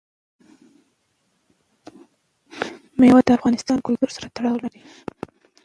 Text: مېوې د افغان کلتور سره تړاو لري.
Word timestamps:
مېوې 2.99 3.21
د 3.25 3.29
افغان 3.37 3.55
کلتور 3.87 4.09
سره 4.15 4.27
تړاو 4.35 4.61
لري. 4.63 4.81